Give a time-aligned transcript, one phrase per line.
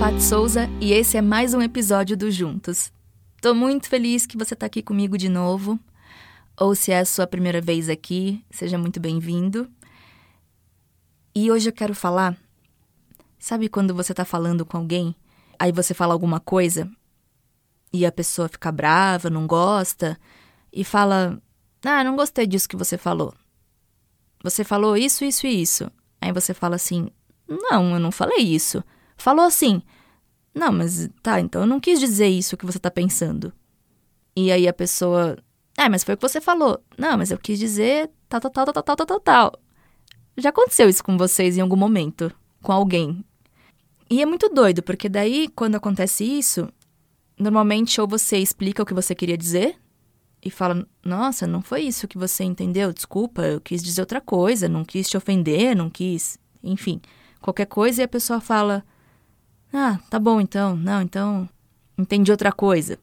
[0.00, 2.90] Pat Souza e esse é mais um episódio do Juntos.
[3.38, 5.78] Tô muito feliz que você tá aqui comigo de novo.
[6.58, 9.70] Ou se é a sua primeira vez aqui, seja muito bem-vindo.
[11.34, 12.34] E hoje eu quero falar.
[13.38, 15.14] Sabe quando você tá falando com alguém,
[15.58, 16.90] aí você fala alguma coisa
[17.92, 20.18] e a pessoa fica brava, não gosta
[20.72, 21.38] e fala:
[21.84, 23.34] "Ah, não gostei disso que você falou.
[24.42, 25.92] Você falou isso, isso e isso".
[26.22, 27.10] Aí você fala assim:
[27.46, 28.82] "Não, eu não falei isso".
[29.20, 29.82] Falou assim:
[30.54, 33.52] Não, mas tá, então eu não quis dizer isso que você tá pensando.
[34.34, 35.36] E aí a pessoa.
[35.76, 36.82] É, mas foi o que você falou.
[36.96, 39.52] Não, mas eu quis dizer tal, tal, tal, tal, tal, tal, tal.
[40.38, 43.22] Já aconteceu isso com vocês em algum momento, com alguém.
[44.08, 46.68] E é muito doido, porque daí, quando acontece isso,
[47.38, 49.76] normalmente ou você explica o que você queria dizer
[50.42, 54.66] e fala: Nossa, não foi isso que você entendeu, desculpa, eu quis dizer outra coisa,
[54.66, 56.38] não quis te ofender, não quis.
[56.62, 57.02] Enfim,
[57.38, 58.82] qualquer coisa, e a pessoa fala:
[59.72, 60.76] ah, tá bom então.
[60.76, 61.48] Não, então
[61.96, 62.98] entendi outra coisa.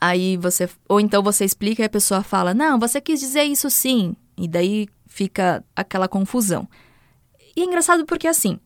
[0.00, 0.68] Aí você.
[0.88, 4.16] Ou então você explica e a pessoa fala: Não, você quis dizer isso sim.
[4.36, 6.68] E daí fica aquela confusão.
[7.54, 8.58] E é engraçado porque assim,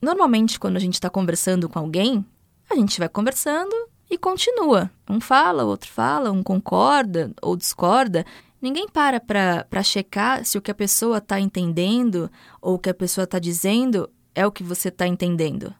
[0.00, 2.24] normalmente quando a gente está conversando com alguém,
[2.70, 3.74] a gente vai conversando
[4.08, 4.90] e continua.
[5.08, 8.24] Um fala, o outro fala, um concorda ou discorda.
[8.60, 12.30] Ninguém para para checar se o que a pessoa está entendendo
[12.62, 15.74] ou o que a pessoa está dizendo é o que você está entendendo.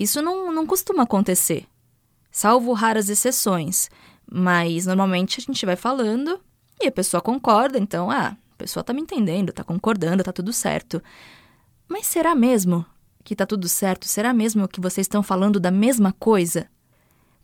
[0.00, 1.66] Isso não, não costuma acontecer,
[2.32, 3.90] salvo raras exceções.
[4.32, 6.40] Mas normalmente a gente vai falando
[6.80, 10.54] e a pessoa concorda, então, ah, a pessoa tá me entendendo, tá concordando, tá tudo
[10.54, 11.02] certo.
[11.86, 12.86] Mas será mesmo
[13.22, 14.08] que tá tudo certo?
[14.08, 16.66] Será mesmo que vocês estão falando da mesma coisa?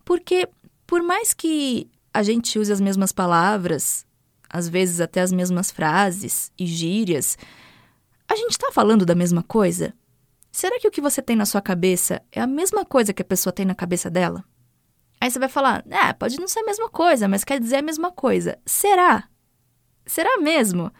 [0.03, 0.49] Porque,
[0.87, 4.07] por mais que a gente use as mesmas palavras,
[4.49, 7.37] às vezes até as mesmas frases e gírias,
[8.27, 9.93] a gente está falando da mesma coisa?
[10.57, 13.27] Será que o que você tem na sua cabeça é a mesma coisa que a
[13.27, 14.43] pessoa tem na cabeça dela?
[15.21, 17.83] Aí você vai falar, ah, pode não ser a mesma coisa, mas quer dizer a
[17.83, 18.59] mesma coisa.
[18.65, 19.29] Será?
[20.07, 20.91] Será mesmo?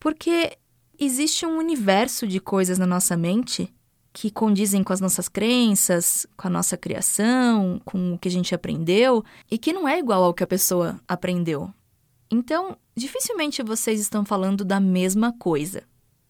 [0.00, 0.56] Porque
[0.98, 3.70] existe um universo de coisas na nossa mente
[4.10, 8.54] que condizem com as nossas crenças, com a nossa criação, com o que a gente
[8.54, 11.70] aprendeu e que não é igual ao que a pessoa aprendeu.
[12.30, 15.82] Então, dificilmente vocês estão falando da mesma coisa.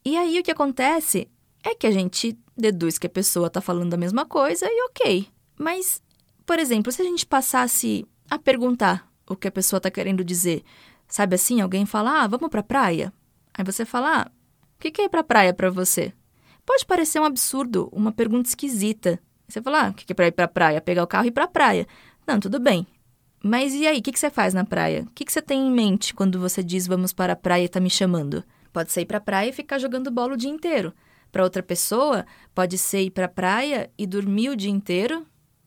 [0.04, 1.28] E aí o que acontece
[1.64, 5.26] é que a gente deduz que a pessoa está falando a mesma coisa e ok.
[5.58, 6.02] Mas,
[6.44, 10.62] por exemplo, se a gente passasse a perguntar o que a pessoa está querendo dizer,
[11.08, 13.12] sabe assim, alguém fala, ah, vamos para a praia?
[13.54, 14.30] Aí você fala, ah,
[14.76, 16.12] o que é ir para a praia para você?
[16.66, 19.18] Pode parecer um absurdo, uma pergunta esquisita.
[19.48, 20.80] Você fala, ah, o que é para ir para a praia?
[20.80, 21.86] Pegar o carro e ir para a praia.
[22.26, 22.86] Não, tudo bem.
[23.42, 25.02] Mas e aí, o que, que você faz na praia?
[25.02, 27.66] O que, que você tem em mente quando você diz vamos para a praia e
[27.66, 28.42] está me chamando?
[28.72, 30.94] Pode ser ir para a praia e ficar jogando bola o dia inteiro.
[31.34, 32.24] Para outra pessoa,
[32.54, 35.26] pode ser ir para a praia e dormir o dia inteiro,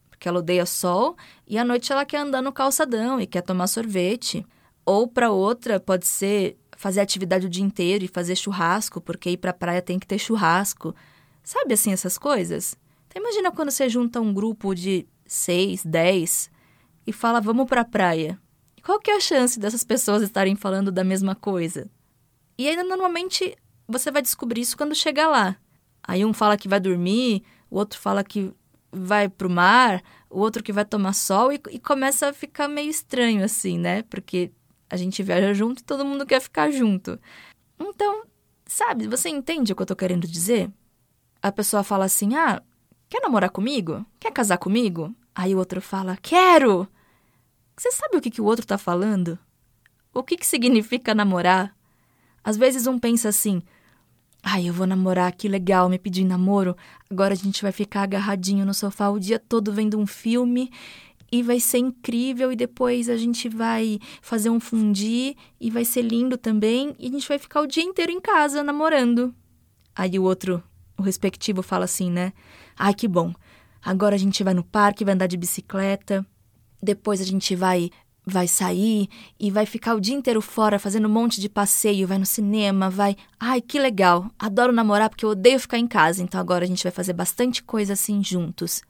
[0.10, 3.68] porque ela odeia sol, e à noite ela quer andar no calçadão e quer tomar
[3.68, 4.46] sorvete.
[4.86, 9.36] Ou para outra, pode ser fazer atividade o dia inteiro e fazer churrasco, porque ir
[9.36, 10.96] para a praia tem que ter churrasco.
[11.44, 12.78] Sabe assim essas coisas?
[13.10, 16.50] Então imagina quando você junta um grupo de seis, dez
[17.06, 18.40] e fala vamos para a praia.
[18.82, 21.90] Qual que é a chance dessas pessoas estarem falando da mesma coisa?
[22.58, 23.54] E ainda normalmente
[23.88, 25.56] você vai descobrir isso quando chegar lá.
[26.04, 28.54] Aí um fala que vai dormir, o outro fala que
[28.92, 32.90] vai pro mar, o outro que vai tomar sol e, e começa a ficar meio
[32.90, 34.04] estranho assim, né?
[34.04, 34.52] Porque
[34.90, 37.20] a gente viaja junto e todo mundo quer ficar junto.
[37.80, 38.24] Então,
[38.66, 40.72] sabe, você entende o que eu tô querendo dizer?
[41.42, 42.62] A pessoa fala assim: "Ah,
[43.10, 44.06] quer namorar comigo?
[44.20, 46.88] Quer casar comigo?" Aí o outro fala: "Quero!"
[47.78, 49.38] Você sabe o que, que o outro tá falando?
[50.14, 51.76] O que, que significa namorar?
[52.44, 53.62] Às vezes um pensa assim:
[54.50, 56.74] Ai, eu vou namorar, que legal, me pedir namoro.
[57.12, 60.72] Agora a gente vai ficar agarradinho no sofá o dia todo vendo um filme
[61.30, 62.50] e vai ser incrível.
[62.50, 66.96] E depois a gente vai fazer um fundi e vai ser lindo também.
[66.98, 69.36] E a gente vai ficar o dia inteiro em casa namorando.
[69.94, 70.64] Aí o outro,
[70.98, 72.32] o respectivo, fala assim, né?
[72.80, 73.34] Ai, que bom.
[73.84, 76.26] Agora a gente vai no parque, vai andar de bicicleta.
[76.82, 77.90] Depois a gente vai
[78.30, 79.08] vai sair
[79.40, 82.90] e vai ficar o dia inteiro fora fazendo um monte de passeio, vai no cinema,
[82.90, 83.16] vai.
[83.40, 84.30] Ai, que legal!
[84.38, 87.64] Adoro namorar porque eu odeio ficar em casa, então agora a gente vai fazer bastante
[87.64, 88.82] coisa assim juntos.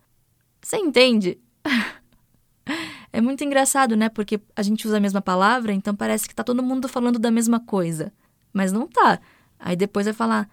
[0.59, 1.37] Você entende?
[3.13, 4.09] é muito engraçado, né?
[4.09, 7.29] Porque a gente usa a mesma palavra, então parece que tá todo mundo falando da
[7.29, 8.11] mesma coisa.
[8.51, 9.19] Mas não tá.
[9.59, 10.49] Aí depois vai falar: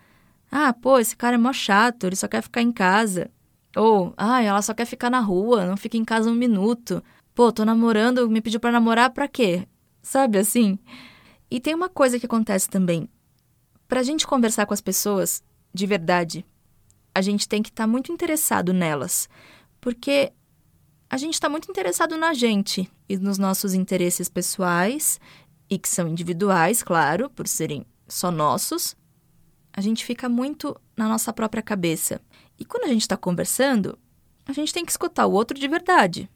[0.52, 3.30] ah, pô, esse cara é mó chato, ele só quer ficar em casa.
[3.74, 7.02] Ou, ah, ela só quer ficar na rua, não fica em casa um minuto.
[7.34, 9.66] Pô, tô namorando, me pediu para namorar pra quê?
[10.00, 10.78] Sabe assim?
[11.50, 13.08] E tem uma coisa que acontece também.
[13.88, 15.42] Pra gente conversar com as pessoas,
[15.72, 16.46] de verdade,
[17.12, 19.28] a gente tem que estar tá muito interessado nelas.
[19.80, 20.32] Porque
[21.10, 25.18] a gente está muito interessado na gente e nos nossos interesses pessoais,
[25.68, 28.96] e que são individuais, claro, por serem só nossos.
[29.72, 32.20] A gente fica muito na nossa própria cabeça.
[32.56, 33.98] E quando a gente está conversando,
[34.46, 36.30] a gente tem que escutar o outro de verdade.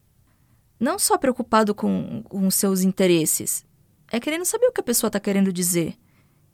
[0.78, 3.64] Não só preocupado com, os seus interesses,
[4.10, 5.96] é querendo saber o que a pessoa está querendo dizer,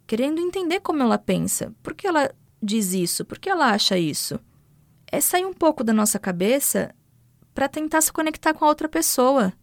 [0.07, 2.31] querendo entender como ela pensa, por que ela
[2.61, 4.39] diz isso, por que ela acha isso.
[5.11, 6.93] É sair um pouco da nossa cabeça
[7.53, 9.53] para tentar se conectar com a outra pessoa.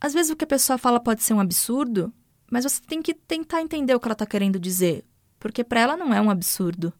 [0.00, 2.12] Às vezes o que a pessoa fala pode ser um absurdo,
[2.50, 5.04] mas você tem que tentar entender o que ela está querendo dizer,
[5.38, 6.92] porque para ela não é um absurdo.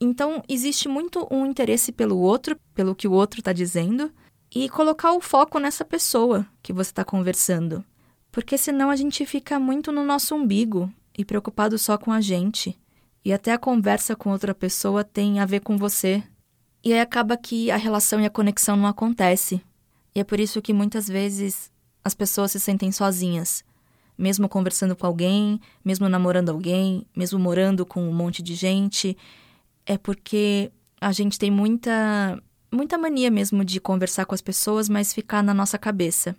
[0.00, 4.12] Então, existe muito um interesse pelo outro, pelo que o outro está dizendo,
[4.54, 7.84] e colocar o foco nessa pessoa que você está conversando.
[8.30, 12.78] Porque senão a gente fica muito no nosso umbigo e preocupado só com a gente.
[13.24, 16.22] E até a conversa com outra pessoa tem a ver com você.
[16.82, 19.60] E aí acaba que a relação e a conexão não acontece.
[20.14, 21.70] E é por isso que muitas vezes
[22.04, 23.64] as pessoas se sentem sozinhas.
[24.16, 29.16] Mesmo conversando com alguém, mesmo namorando alguém, mesmo morando com um monte de gente,
[29.86, 35.12] é porque a gente tem muita muita mania mesmo de conversar com as pessoas, mas
[35.12, 36.36] ficar na nossa cabeça.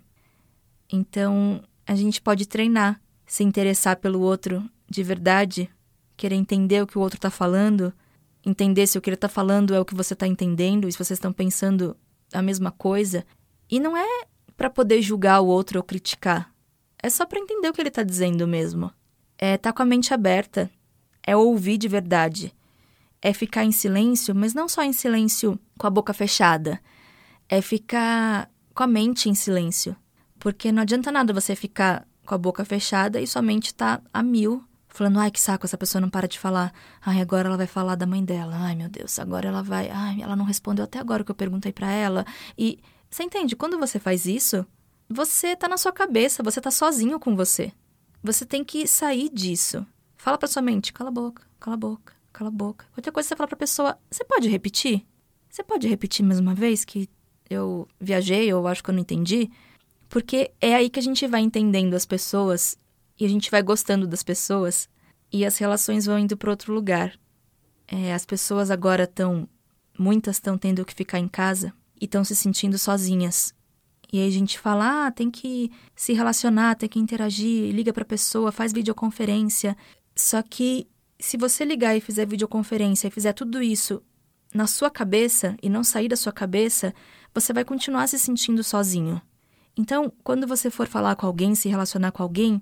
[0.90, 5.70] Então, a gente pode treinar, se interessar pelo outro de verdade,
[6.16, 7.92] querer entender o que o outro está falando,
[8.44, 10.98] entender se o que ele está falando é o que você está entendendo e se
[10.98, 11.96] vocês estão pensando
[12.32, 13.24] a mesma coisa.
[13.70, 14.24] E não é
[14.56, 16.52] para poder julgar o outro ou criticar.
[17.02, 18.92] É só para entender o que ele está dizendo mesmo.
[19.38, 20.70] É estar tá com a mente aberta.
[21.22, 22.52] É ouvir de verdade
[23.22, 26.80] é ficar em silêncio, mas não só em silêncio com a boca fechada,
[27.48, 29.94] é ficar com a mente em silêncio.
[30.38, 34.22] Porque não adianta nada você ficar com a boca fechada e sua mente tá a
[34.22, 36.72] mil, falando: ai, que saco, essa pessoa não para de falar.
[37.04, 38.56] Ai, agora ela vai falar da mãe dela.
[38.56, 39.90] Ai, meu Deus, agora ela vai.
[39.90, 42.24] Ai, ela não respondeu até agora o que eu perguntei para ela.
[42.56, 42.78] E
[43.10, 43.54] você entende?
[43.54, 44.64] Quando você faz isso,
[45.08, 47.72] você tá na sua cabeça, você tá sozinho com você.
[48.22, 49.86] Você tem que sair disso.
[50.16, 52.86] Fala pra sua mente: cala a boca, cala a boca cala a boca.
[52.96, 55.06] Outra coisa, você fala pra pessoa: você pode repetir?
[55.48, 57.08] Você pode repetir mais uma vez que
[57.48, 59.50] eu viajei ou acho que eu não entendi?
[60.08, 62.76] Porque é aí que a gente vai entendendo as pessoas
[63.18, 64.88] e a gente vai gostando das pessoas
[65.32, 67.18] e as relações vão indo para outro lugar.
[67.86, 69.48] É, as pessoas agora estão.
[69.98, 73.52] Muitas estão tendo que ficar em casa e estão se sentindo sozinhas.
[74.12, 78.02] E aí a gente fala, ah, tem que se relacionar, tem que interagir, liga para
[78.02, 79.76] a pessoa, faz videoconferência.
[80.16, 80.88] Só que
[81.20, 84.02] se você ligar e fizer videoconferência e fizer tudo isso
[84.54, 86.94] na sua cabeça e não sair da sua cabeça,
[87.32, 89.20] você vai continuar se sentindo sozinho.
[89.76, 92.60] Então, quando você for falar com alguém, se relacionar com alguém,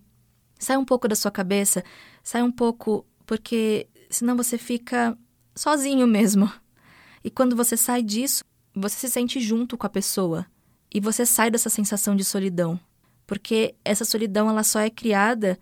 [0.59, 1.83] sai um pouco da sua cabeça,
[2.23, 5.17] sai um pouco, porque senão você fica
[5.55, 6.51] sozinho mesmo.
[7.25, 8.45] E quando você sai disso,
[8.75, 10.47] você se sente junto com a pessoa
[10.93, 12.79] e você sai dessa sensação de solidão,
[13.27, 15.59] porque essa solidão ela só é criada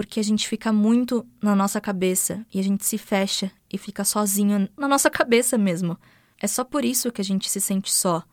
[0.00, 4.02] porque a gente fica muito na nossa cabeça e a gente se fecha e fica
[4.02, 5.94] sozinho na nossa cabeça mesmo.
[6.40, 8.24] É só por isso que a gente se sente só.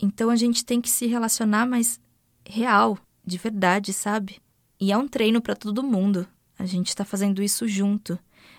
[0.00, 2.00] Então a gente tem que se relacionar mais
[2.48, 4.40] real, de verdade, sabe?
[4.78, 6.28] E é um treino para todo mundo.
[6.56, 8.16] A gente está fazendo isso junto.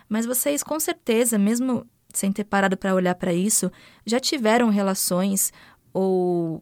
[0.10, 3.72] Mas vocês, com certeza, mesmo sem ter parado para olhar para isso,
[4.06, 5.54] já tiveram relações
[5.94, 6.62] ou,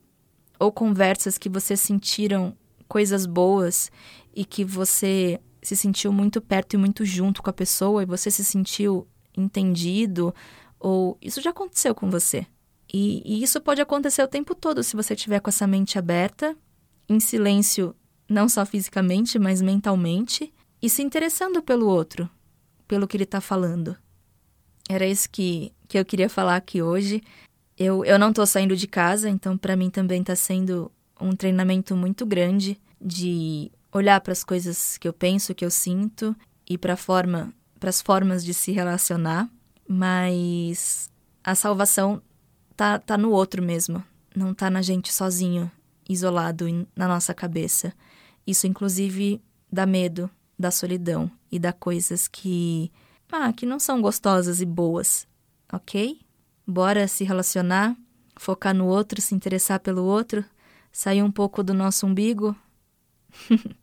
[0.60, 2.56] ou conversas que vocês sentiram
[2.88, 3.89] coisas boas
[4.34, 8.32] e que você se sentiu muito perto e muito junto com a pessoa e você
[8.32, 9.08] se sentiu
[9.38, 10.34] entendido,
[10.80, 12.46] ou isso já aconteceu com você.
[12.94, 16.56] E, e isso pode acontecer o tempo todo se você tiver com essa mente aberta,
[17.08, 17.96] em silêncio,
[18.28, 22.30] não só fisicamente, mas mentalmente, e se interessando pelo outro,
[22.88, 23.96] pelo que ele está falando.
[24.90, 27.22] Era isso que, que eu queria falar aqui hoje.
[27.78, 31.96] Eu, eu não estou saindo de casa, então para mim também está sendo um treinamento
[31.96, 36.36] muito grande de olhar para as coisas que eu penso, que eu sinto
[36.68, 39.50] e para forma, as formas de se relacionar,
[39.88, 41.10] mas
[41.44, 42.22] a salvação
[42.76, 44.04] tá tá no outro mesmo,
[44.36, 45.70] não tá na gente sozinho,
[46.08, 47.94] isolado na nossa cabeça.
[48.46, 52.92] Isso inclusive dá medo da solidão e dá coisas que
[53.32, 55.28] ah, que não são gostosas e boas,
[55.72, 56.20] OK?
[56.68, 57.96] Bora se relacionar,
[58.38, 60.44] focar no outro, se interessar pelo outro,
[60.92, 62.56] sair um pouco do nosso umbigo.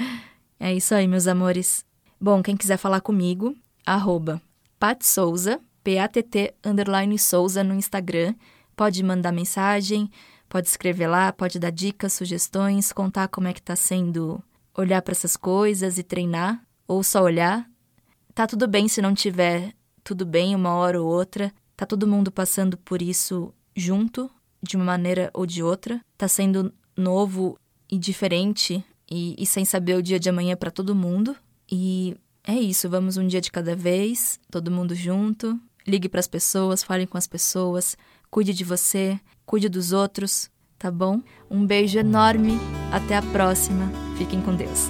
[0.58, 1.84] é isso aí, meus amores.
[2.20, 4.40] Bom, quem quiser falar comigo, arroba
[4.78, 8.34] patsouza, P-A-T-T, underline Souza no Instagram.
[8.74, 10.10] Pode mandar mensagem,
[10.48, 14.42] pode escrever lá, pode dar dicas, sugestões, contar como é que tá sendo
[14.74, 17.68] olhar para essas coisas e treinar, ou só olhar.
[18.34, 21.52] Tá tudo bem se não tiver tudo bem uma hora ou outra.
[21.76, 24.30] Tá todo mundo passando por isso junto,
[24.62, 26.00] de uma maneira ou de outra.
[26.16, 27.58] Tá sendo novo
[27.90, 31.36] e diferente e, e sem saber o dia de amanhã para todo mundo.
[31.70, 35.58] E é isso, vamos um dia de cada vez, todo mundo junto.
[35.86, 37.96] Ligue para as pessoas, fale com as pessoas,
[38.30, 41.20] cuide de você, cuide dos outros, tá bom?
[41.50, 42.58] Um beijo enorme,
[42.92, 43.90] até a próxima.
[44.16, 44.88] Fiquem com Deus.